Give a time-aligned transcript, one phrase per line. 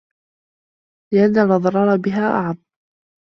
[1.13, 2.57] لِأَنَّ الْأَضْرَارَ بِهَا أَعَمُّ